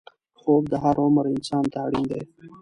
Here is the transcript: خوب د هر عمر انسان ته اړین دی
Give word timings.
خوب 0.39 0.63
د 0.71 0.73
هر 0.83 0.95
عمر 1.05 1.25
انسان 1.35 1.63
ته 1.71 1.77
اړین 1.85 2.05
دی 2.11 2.21